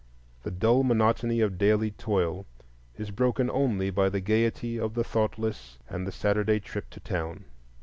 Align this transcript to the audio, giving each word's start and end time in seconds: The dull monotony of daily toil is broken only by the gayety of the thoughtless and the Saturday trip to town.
The 0.41 0.49
dull 0.49 0.81
monotony 0.81 1.41
of 1.41 1.59
daily 1.59 1.91
toil 1.91 2.47
is 2.97 3.11
broken 3.11 3.51
only 3.51 3.91
by 3.91 4.09
the 4.09 4.19
gayety 4.19 4.79
of 4.79 4.95
the 4.95 5.03
thoughtless 5.03 5.77
and 5.87 6.07
the 6.07 6.11
Saturday 6.11 6.59
trip 6.59 6.89
to 6.89 6.99
town. 6.99 7.45